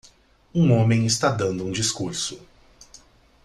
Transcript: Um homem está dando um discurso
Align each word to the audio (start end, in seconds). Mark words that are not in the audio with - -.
Um 0.51 0.71
homem 0.71 1.05
está 1.05 1.29
dando 1.29 1.63
um 1.63 1.71
discurso 1.71 2.41